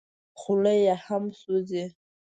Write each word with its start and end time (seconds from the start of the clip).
خوله 0.39 0.73
یې 0.83 0.95
هم 1.05 1.23
سوځي. 1.39 1.85